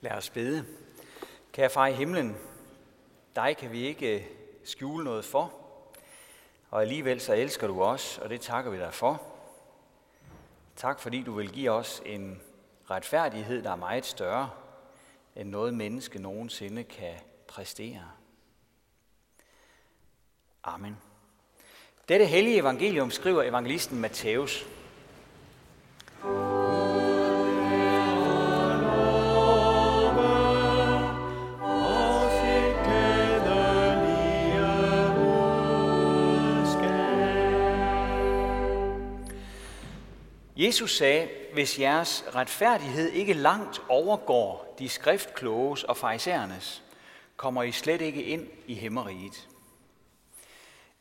[0.00, 0.66] Lad os bede.
[1.52, 2.36] Kære far i himlen,
[3.36, 4.24] dig kan vi ikke øh,
[4.64, 5.54] skjule noget for,
[6.70, 9.22] og alligevel så elsker du os, og det takker vi dig for.
[10.76, 12.40] Tak fordi du vil give os en
[12.90, 14.50] retfærdighed, der er meget større,
[15.36, 17.14] end noget menneske nogensinde kan
[17.48, 18.10] præstere.
[20.64, 20.96] Amen.
[22.08, 24.66] Dette hellige evangelium skriver evangelisten Matthæus.
[40.58, 46.82] Jesus sagde, hvis jeres retfærdighed ikke langt overgår de skriftkloges og farisæernes,
[47.36, 49.48] kommer I slet ikke ind i himmeriget.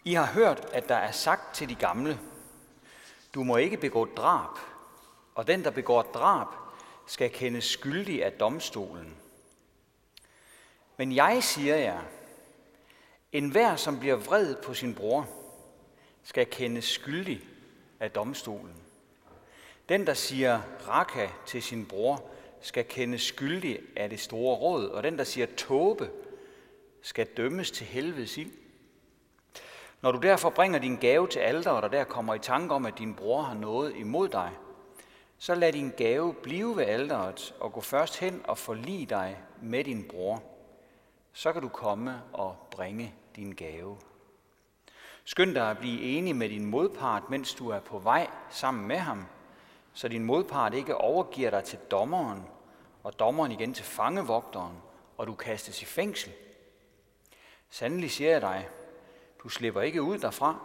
[0.03, 2.19] I har hørt, at der er sagt til de gamle,
[3.33, 4.57] du må ikke begå drab,
[5.35, 6.47] og den, der begår drab,
[7.07, 9.15] skal kendes skyldig af domstolen.
[10.97, 12.01] Men jeg siger jer,
[13.31, 15.27] enhver, som bliver vred på sin bror,
[16.23, 17.41] skal kendes skyldig
[17.99, 18.86] af domstolen.
[19.89, 22.29] Den, der siger raka til sin bror,
[22.61, 26.09] skal kendes skyldig af det store råd, og den, der siger tåbe,
[27.01, 28.51] skal dømmes til helvedes ild.
[30.01, 32.97] Når du derfor bringer din gave til alderet, og der kommer i tanke om, at
[32.97, 34.51] din bror har noget imod dig,
[35.37, 39.83] så lad din gave blive ved alderet og gå først hen og forlige dig med
[39.83, 40.43] din bror.
[41.33, 43.97] Så kan du komme og bringe din gave.
[45.25, 48.97] Skynd dig at blive enig med din modpart, mens du er på vej sammen med
[48.97, 49.25] ham–
[49.97, 52.43] så din modpart ikke overgiver dig til dommeren,
[53.03, 54.77] og dommeren igen til fangevogteren,
[55.17, 56.31] og du kastes i fængsel.
[57.69, 58.69] Sandelig siger jeg dig,
[59.43, 60.59] du slipper ikke ud derfra,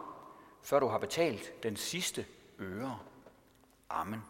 [0.62, 2.27] før du har betalt den sidste
[2.60, 2.98] øre.
[3.91, 4.22] Amen.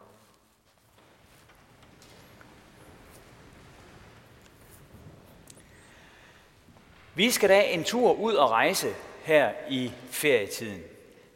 [7.15, 10.83] Vi skal da en tur ud og rejse her i ferietiden.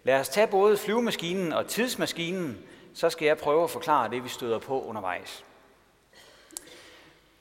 [0.05, 2.66] Lad os tage både flyvemaskinen og tidsmaskinen,
[2.97, 5.45] så skal jeg prøve at forklare det, vi støder på undervejs.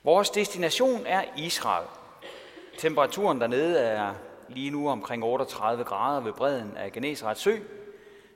[0.04, 1.88] Vores destination er Israel.
[2.78, 4.14] Temperaturen dernede er
[4.48, 7.58] lige nu omkring 38 grader ved bredden af Genesaret sø,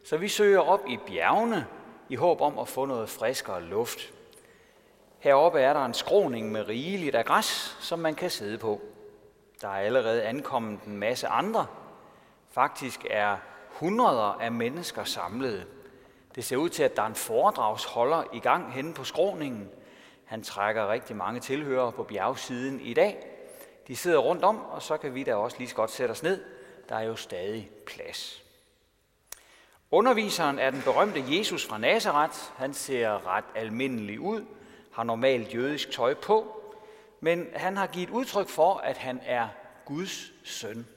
[0.03, 1.67] så vi søger op i bjergene
[2.09, 4.13] i håb om at få noget friskere luft.
[5.19, 8.81] Heroppe er der en skråning med rigeligt af græs, som man kan sidde på.
[9.61, 11.65] Der er allerede ankommet en masse andre.
[12.51, 13.37] Faktisk er
[13.69, 15.67] hundreder af mennesker samlet
[16.35, 19.69] det ser ud til, at der er en foredragsholder i gang henne på skråningen.
[20.25, 23.25] Han trækker rigtig mange tilhørere på bjergsiden i dag.
[23.87, 26.23] De sidder rundt om, og så kan vi da også lige så godt sætte os
[26.23, 26.43] ned.
[26.89, 28.43] Der er jo stadig plads.
[29.91, 32.37] Underviseren er den berømte Jesus fra Nazareth.
[32.55, 34.45] Han ser ret almindelig ud,
[34.91, 36.61] har normalt jødisk tøj på,
[37.19, 39.47] men han har givet udtryk for, at han er
[39.85, 40.87] Guds søn.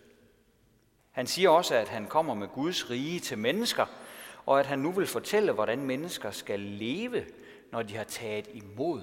[1.12, 3.86] Han siger også, at han kommer med Guds rige til mennesker–
[4.46, 7.24] og at han nu vil fortælle, hvordan mennesker skal leve,
[7.72, 9.00] når de har taget imod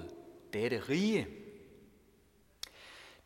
[0.52, 1.28] dette rige.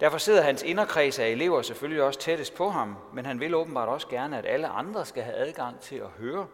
[0.00, 3.88] Derfor sidder hans inderkreds af elever selvfølgelig også tættest på ham, men han vil åbenbart
[3.88, 6.46] også gerne, at alle andre skal have adgang til at høre,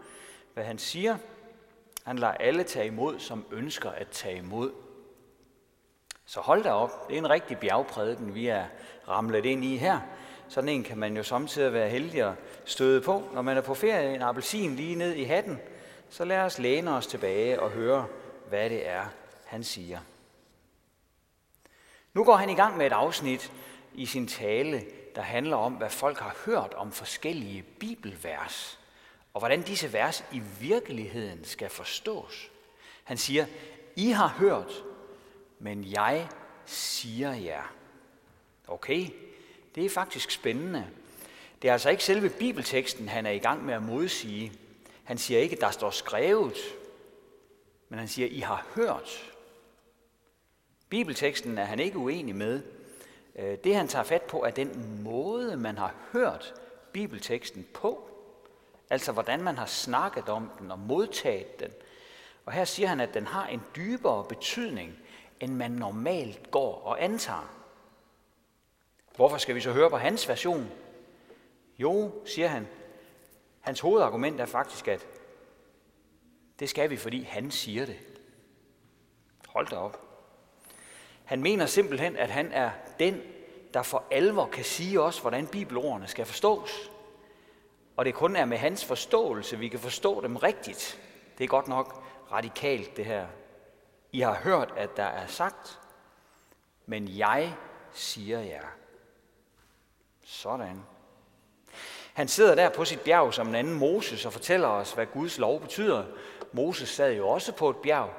[0.55, 1.17] hvad han siger.
[2.05, 4.73] Han lader alle tage imod, som ønsker at tage imod.
[6.27, 8.65] Så hold da op, det er en rigtig bjergprædiken, vi er
[9.09, 10.01] ramlet ind i her.
[10.51, 12.35] Sådan en kan man jo samtidig være heldig at
[12.65, 13.23] støde på.
[13.35, 15.59] Når man er på ferie, en appelsin lige ned i hatten,
[16.09, 18.07] så lad os læne os tilbage og høre,
[18.49, 19.05] hvad det er,
[19.45, 20.01] han siger.
[22.15, 23.53] Nu går han i gang med et afsnit
[23.95, 24.85] i sin tale,
[25.15, 28.79] der handler om, hvad folk har hørt om forskellige bibelvers,
[29.35, 32.51] og hvordan disse vers i virkeligheden skal forstås.
[33.05, 33.47] Han siger,
[33.97, 34.85] I har hørt,
[35.59, 36.29] men jeg
[36.67, 37.73] siger jer.
[38.69, 39.07] Okay,
[39.75, 40.87] det er faktisk spændende.
[41.63, 44.53] Det er altså ikke selve bibelteksten, han er i gang med at modsige.
[45.05, 46.57] Han siger ikke, der står skrevet,
[47.89, 49.33] men han siger, I har hørt.
[50.89, 52.63] Bibelteksten er han ikke uenig med.
[53.37, 56.55] Øh, det han tager fat på er den måde, man har hørt
[56.93, 58.09] bibelteksten på.
[58.91, 61.71] Altså hvordan man har snakket om den og modtaget den.
[62.47, 64.99] Og her siger han, at den har en dybere betydning,
[65.41, 67.60] end man normalt går og antager.
[69.17, 70.71] Hvorfor skal vi så høre på hans version?
[71.79, 72.69] Jo, siger han,
[73.61, 75.07] hans hovedargument er faktisk, at
[76.59, 77.99] det skal vi, fordi han siger det.
[79.49, 80.01] Hold da op.
[81.25, 83.23] Han mener simpelthen, at han er den,
[83.75, 86.91] der for alvor kan sige os, hvordan bibelordene skal forstås.
[87.97, 91.01] Og det kun er med hans forståelse, vi kan forstå dem rigtigt.
[91.39, 93.27] Det er godt nok radikalt, det her.
[94.13, 95.81] I har hørt, at der er sagt,
[96.87, 97.55] men jeg
[97.93, 98.67] siger jer.
[100.31, 100.83] Sådan.
[102.15, 105.39] Han sidder der på sit bjerg som en anden Moses og fortæller os, hvad Guds
[105.39, 106.05] lov betyder.
[106.53, 108.11] Moses sad jo også på et bjerg,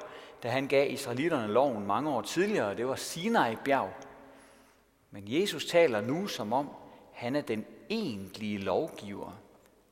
[0.42, 2.76] da han gav israelitterne loven mange år tidligere.
[2.76, 3.92] Det var Sinai bjerg.
[5.10, 6.70] Men Jesus taler nu som om,
[7.12, 9.32] han er den egentlige lovgiver.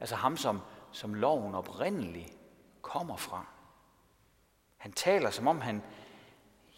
[0.00, 0.60] Altså ham, som,
[0.92, 2.32] som loven oprindeligt
[2.82, 3.46] kommer fra.
[4.76, 5.82] Han taler som om han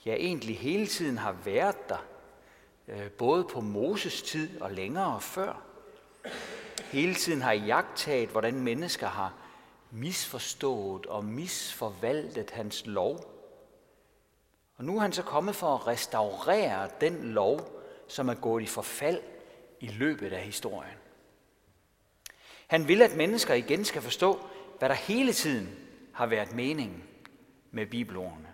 [0.06, 2.04] ja, egentlig hele tiden har været der,
[2.88, 5.62] Øh, både på Moses tid og længere før.
[6.92, 9.34] Hele tiden har jagttaget, hvordan mennesker har
[9.90, 13.32] misforstået og misforvaltet hans lov.
[14.76, 18.66] Og nu er han så kommet for at restaurere den lov, som er gået i
[18.66, 19.20] forfald
[19.80, 20.96] i løbet af historien.
[22.66, 24.40] Han vil, at mennesker igen skal forstå,
[24.78, 25.76] hvad der hele tiden
[26.12, 27.04] har været meningen
[27.70, 28.51] med bibelordene.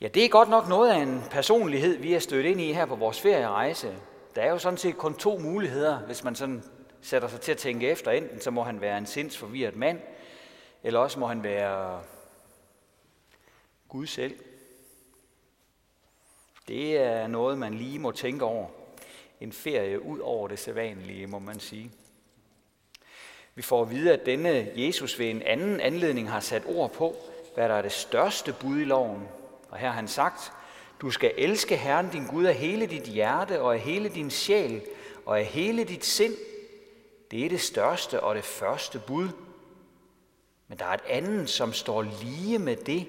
[0.00, 2.86] Ja, det er godt nok noget af en personlighed, vi er stødt ind i her
[2.86, 3.96] på vores ferierejse.
[4.34, 6.62] Der er jo sådan set kun to muligheder, hvis man sådan
[7.00, 8.10] sætter sig til at tænke efter.
[8.10, 10.00] Enten så må han være en sindsforvirret mand,
[10.82, 12.02] eller også må han være
[13.88, 14.38] Gud selv.
[16.68, 18.66] Det er noget, man lige må tænke over.
[19.40, 21.90] En ferie ud over det sædvanlige, må man sige.
[23.54, 27.16] Vi får at vide, at denne Jesus ved en anden anledning har sat ord på,
[27.54, 29.28] hvad der er det største bud i loven.
[29.76, 30.52] Og her har han sagt,
[31.00, 34.82] du skal elske Herren din Gud af hele dit hjerte og af hele din sjæl
[35.26, 36.34] og af hele dit sind.
[37.30, 39.28] Det er det største og det første bud.
[40.68, 43.06] Men der er et andet, som står lige med det.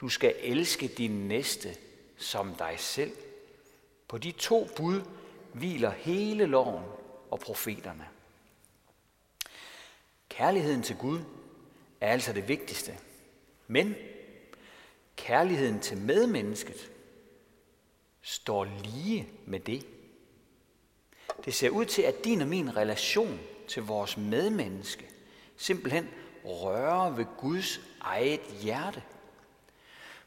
[0.00, 1.76] Du skal elske din næste
[2.16, 3.12] som dig selv.
[4.08, 5.02] På de to bud
[5.52, 6.84] hviler hele loven
[7.30, 8.08] og profeterne.
[10.28, 11.20] Kærligheden til Gud
[12.00, 12.98] er altså det vigtigste.
[13.66, 13.94] Men
[15.22, 16.90] kærligheden til medmennesket
[18.22, 19.86] står lige med det.
[21.44, 25.08] Det ser ud til, at din og min relation til vores medmenneske
[25.56, 26.08] simpelthen
[26.44, 29.02] rører ved Guds eget hjerte.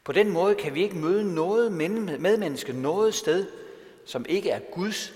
[0.04, 3.46] På den måde kan vi ikke møde noget medmenneske noget sted,
[4.06, 5.12] som ikke er Guds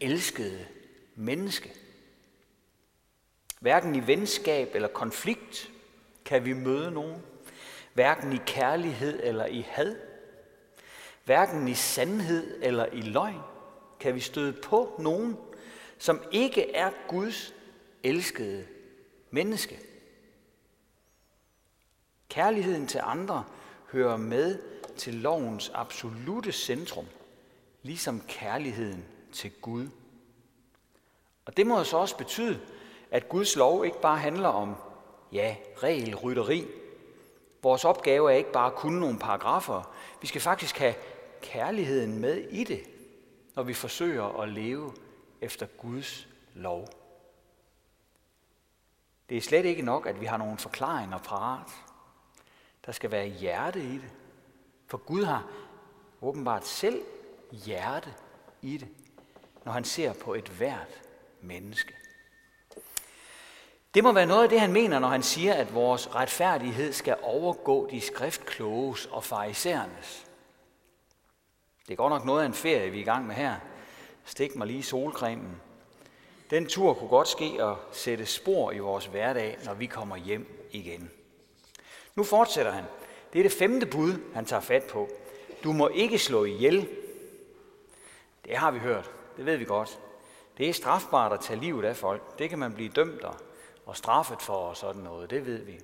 [0.00, 0.66] elskede
[1.14, 1.72] menneske.
[3.60, 5.70] Hverken i venskab eller konflikt
[6.24, 7.22] kan vi møde nogen.
[7.94, 9.96] Hverken i kærlighed eller i had.
[11.24, 13.40] Hverken i sandhed eller i løgn
[14.00, 15.36] kan vi støde på nogen,
[15.98, 17.54] som ikke er Guds
[18.02, 18.66] elskede
[19.30, 19.78] menneske.
[22.28, 23.44] Kærligheden til andre
[23.92, 24.58] hører med
[24.96, 27.06] til lovens absolute centrum,
[27.82, 29.88] ligesom kærligheden til Gud.
[31.44, 32.60] Og det må så også betyde,
[33.10, 34.74] at Guds lov ikke bare handler om,
[35.32, 36.66] ja, regelrytteri.
[37.62, 39.94] Vores opgave er ikke bare at kunne nogle paragrafer.
[40.20, 40.94] Vi skal faktisk have
[41.40, 42.82] kærligheden med i det,
[43.56, 44.92] når vi forsøger at leve
[45.40, 46.88] efter Guds lov.
[49.28, 51.70] Det er slet ikke nok, at vi har nogle forklaringer parat.
[52.86, 54.10] Der skal være hjerte i det.
[54.86, 55.46] For Gud har
[56.22, 57.02] åbenbart selv
[57.52, 58.14] hjerte
[58.62, 58.88] i det,
[59.64, 61.02] når han ser på et hvert
[61.40, 61.94] menneske.
[63.94, 67.16] Det må være noget af det, han mener, når han siger, at vores retfærdighed skal
[67.22, 70.26] overgå de skriftkloges og farisæernes.
[71.86, 73.54] Det er godt nok noget af en ferie, vi er i gang med her.
[74.24, 75.60] Stik mig lige solcremen.
[76.50, 80.68] Den tur kunne godt ske at sætte spor i vores hverdag, når vi kommer hjem
[80.70, 81.10] igen.
[82.14, 82.84] Nu fortsætter han.
[83.32, 85.08] Det er det femte bud, han tager fat på.
[85.64, 86.88] Du må ikke slå ihjel.
[88.44, 89.10] Det har vi hørt.
[89.36, 89.98] Det ved vi godt.
[90.58, 92.38] Det er strafbart at tage livet af folk.
[92.38, 93.34] Det kan man blive dømt og,
[93.86, 95.30] og straffet for og sådan noget.
[95.30, 95.80] Det ved vi.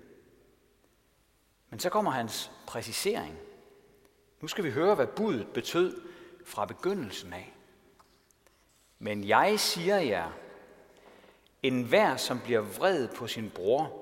[1.71, 3.39] Men så kommer hans præcisering.
[4.41, 6.03] Nu skal vi høre, hvad budet betød
[6.45, 7.55] fra begyndelsen af.
[8.99, 10.31] Men jeg siger jer,
[11.63, 13.93] en hver, som bliver vred på sin bror,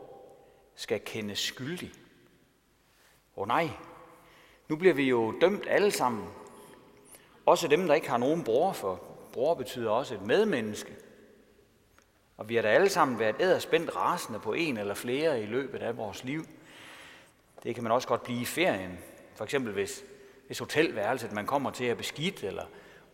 [0.74, 1.92] skal kendes skyldig.
[3.36, 3.70] Åh oh, nej,
[4.68, 6.28] nu bliver vi jo dømt alle sammen.
[7.46, 10.96] Også dem, der ikke har nogen bror, for bror betyder også et medmenneske.
[12.36, 15.82] Og vi har da alle sammen været æderspændt rasende på en eller flere i løbet
[15.82, 16.44] af vores liv.
[17.62, 18.98] Det kan man også godt blive i ferien.
[19.34, 20.04] For eksempel hvis,
[20.46, 22.64] hvis hotelværelset, man kommer til, er beskidt, eller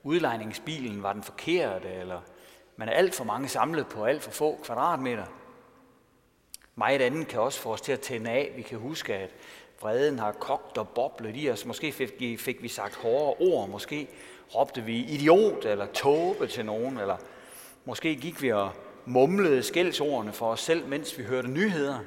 [0.02, 2.20] udlejningsbilen var den forkerte, eller
[2.76, 5.26] man er alt for mange samlet på alt for få kvadratmeter.
[6.74, 8.52] Meget andet kan også få os til at tænde af.
[8.56, 9.34] Vi kan huske, at
[9.80, 11.66] vreden har kogt og boblet i os.
[11.66, 14.08] Måske fik, fik vi sagt hårde ord, måske
[14.54, 17.16] råbte vi idiot eller tåbe til nogen, eller
[17.84, 18.72] måske gik vi og
[19.06, 21.98] mumlede skældsordene for os selv, mens vi hørte nyheder.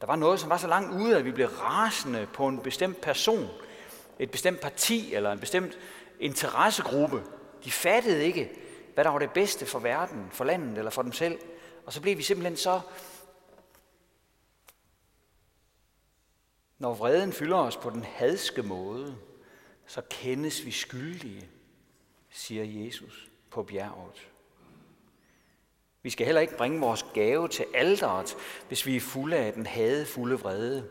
[0.00, 3.00] Der var noget, som var så langt ude, at vi blev rasende på en bestemt
[3.00, 3.48] person,
[4.18, 5.78] et bestemt parti eller en bestemt
[6.20, 7.22] interessegruppe.
[7.64, 8.50] De fattede ikke,
[8.94, 11.38] hvad der var det bedste for verden, for landet eller for dem selv.
[11.86, 12.80] Og så blev vi simpelthen så...
[16.78, 19.16] Når vreden fylder os på den hadske måde,
[19.86, 21.48] så kendes vi skyldige,
[22.30, 24.31] siger Jesus på bjerget.
[26.02, 28.36] Vi skal heller ikke bringe vores gave til alderet,
[28.68, 30.88] hvis vi er fulde af den hadefulde vrede.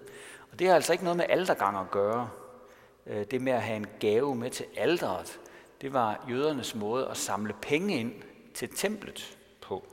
[0.51, 2.29] Og det har altså ikke noget med aldergang at gøre.
[3.07, 5.39] Øh, det med at have en gave med til alderet,
[5.81, 8.13] det var jødernes måde at samle penge ind
[8.53, 9.85] til templet på.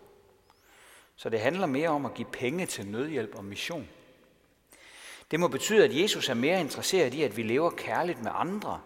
[1.16, 3.88] Så det handler mere om at give penge til nødhjælp og mission.
[5.30, 8.80] Det må betyde, at Jesus er mere interesseret i, at vi lever kærligt med andre,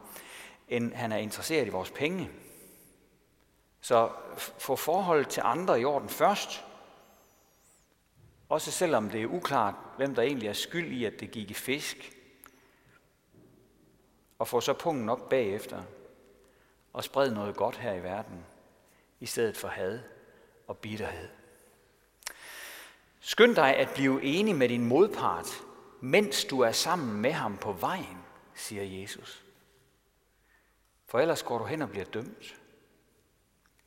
[0.68, 2.30] end han er interesseret i vores penge.
[3.82, 6.64] Så få forholdet til andre i orden først.
[8.48, 11.54] Også selvom det er uklart, hvem der egentlig er skyld i, at det gik i
[11.54, 12.16] fisk.
[14.38, 15.82] Og få så punkten op bagefter.
[16.92, 18.46] Og spred noget godt her i verden,
[19.20, 20.00] i stedet for had
[20.66, 21.28] og bitterhed.
[23.20, 25.48] Skynd dig at blive enig med din modpart,
[26.00, 28.18] mens du er sammen med ham på vejen,
[28.54, 29.44] siger Jesus.
[31.06, 32.61] For ellers går du hen og bliver dømt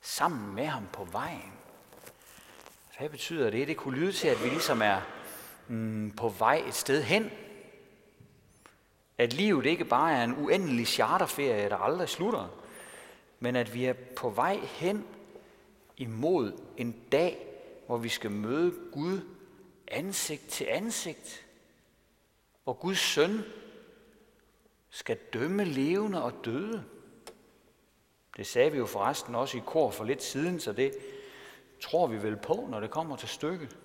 [0.06, 1.52] sammen med ham på vejen.
[2.98, 3.68] Hvad betyder det?
[3.68, 5.00] Det kunne lyde til, at vi ligesom er
[5.68, 7.30] mm, på vej et sted hen.
[9.18, 12.48] At livet ikke bare er en uendelig charterferie, der aldrig slutter,
[13.40, 15.06] men at vi er på vej hen
[15.96, 17.46] imod en dag,
[17.86, 19.20] hvor vi skal møde Gud
[19.88, 21.46] ansigt til ansigt.
[22.64, 23.44] Hvor Guds søn
[24.90, 26.84] skal dømme levende og døde.
[28.36, 30.92] Det sagde vi jo forresten også i kor for lidt siden, så det
[31.80, 33.76] tror vi vel på, når det kommer til stykket.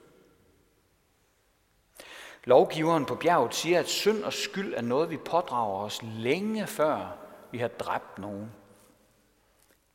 [2.43, 7.17] Lovgiveren på bjerget siger, at synd og skyld er noget, vi pådrager os længe før
[7.51, 8.51] vi har dræbt nogen.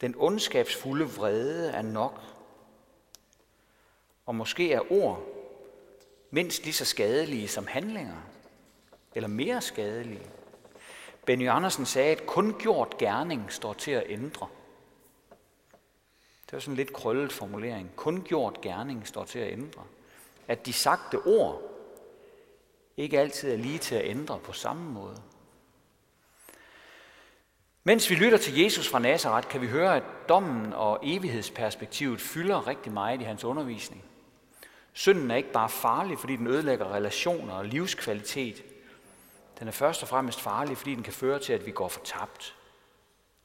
[0.00, 2.20] Den ondskabsfulde vrede er nok.
[4.26, 5.22] Og måske er ord
[6.30, 8.16] mindst lige så skadelige som handlinger,
[9.14, 10.30] eller mere skadelige.
[11.26, 14.46] Benny Andersen sagde, at kun gjort gerning står til at ændre.
[16.46, 17.90] Det var sådan en lidt krøllet formulering.
[17.96, 19.82] Kun gjort gerning står til at ændre.
[20.48, 21.62] At de sagte ord
[22.96, 25.22] ikke altid er lige til at ændre på samme måde.
[27.84, 32.66] Mens vi lytter til Jesus fra Nazareth, kan vi høre, at dommen og evighedsperspektivet fylder
[32.66, 34.04] rigtig meget i hans undervisning.
[34.92, 38.64] Synden er ikke bare farlig, fordi den ødelægger relationer og livskvalitet–
[39.58, 42.56] den er først og fremmest farlig, fordi den kan føre til, at vi går fortabt.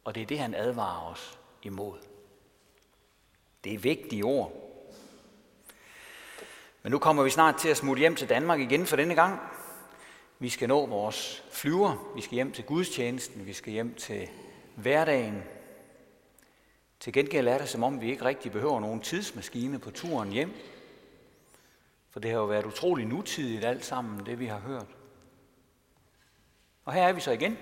[0.04, 1.98] Og det er det, han advarer os imod.
[3.64, 4.52] Det er vigtige ord.
[6.84, 9.40] Men nu kommer vi snart til at smutte hjem til Danmark igen for denne gang.
[10.40, 14.30] Vi skal nå vores flyver, vi skal hjem til gudstjenesten, vi skal hjem til
[14.76, 15.44] hverdagen.
[17.00, 20.54] Til gengæld er det, som om vi ikke rigtig behøver nogen tidsmaskine på turen hjem.
[22.10, 25.01] For det har jo været utrolig nutidigt alt sammen, det vi har hørt.
[26.86, 27.58] Og her er vi så igen.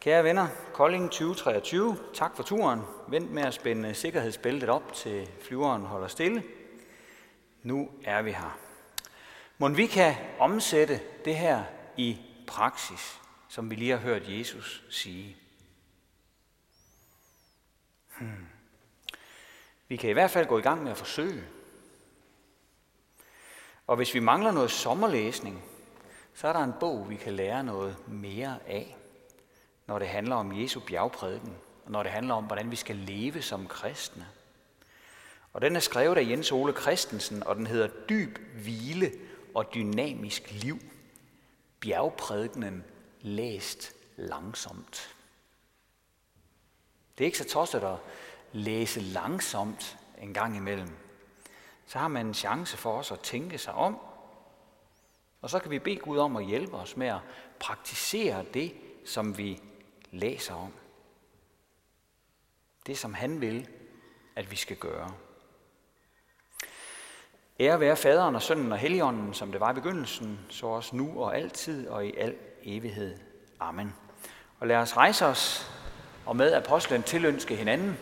[0.00, 2.80] Kære venner, Kolding 2023, tak for turen.
[3.08, 6.44] Vent med at spænde sikkerhedsbæltet op til flyveren holder stille.
[7.62, 8.58] Nu er vi her.
[9.58, 11.64] Må vi kan omsætte det her
[11.96, 15.36] i praksis, som vi lige har hørt Jesus sige.
[18.18, 18.46] Hmm.
[19.88, 21.44] Vi kan i hvert fald gå i gang med at forsøge.
[23.86, 25.64] Og hvis vi mangler noget sommerlæsning,
[26.38, 28.96] så er der en bog, vi kan lære noget mere af,
[29.86, 33.42] når det handler om Jesu bjergprædiken, og når det handler om, hvordan vi skal leve
[33.42, 34.26] som kristne.
[35.52, 39.12] Og den er skrevet af Jens Ole Christensen, og den hedder Dyb hvile
[39.54, 40.78] og dynamisk liv.
[41.80, 42.84] Bjergprædikenen
[43.20, 45.14] læst langsomt.
[47.18, 47.96] Det er ikke så tosset at
[48.52, 50.90] læse langsomt en gang imellem.
[51.86, 53.98] Så har man en chance for os at tænke sig om,
[55.42, 57.20] og så kan vi bede Gud om at hjælpe os med at
[57.60, 59.62] praktisere det, som vi
[60.10, 60.72] læser om.
[62.86, 63.68] Det, som han vil,
[64.36, 65.10] at vi skal gøre.
[67.60, 71.22] Ære være faderen og sønnen og helligånden, som det var i begyndelsen, så også nu
[71.22, 73.18] og altid og i al evighed.
[73.60, 73.94] Amen.
[74.60, 75.72] Og lad os rejse os
[76.26, 77.98] og med apostlen tilønske hinanden,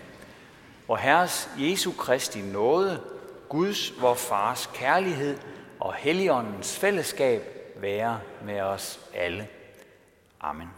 [0.86, 3.02] hvor Herres Jesu Kristi nåde,
[3.48, 5.38] Guds, vor Fars kærlighed
[5.86, 7.42] og Helligåndens fællesskab
[7.76, 9.48] være med os alle.
[10.40, 10.70] Amen.